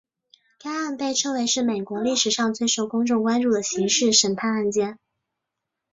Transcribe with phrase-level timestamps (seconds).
[0.57, 4.97] 该案被称为是美国历史上最受公众关注的刑事审判案件。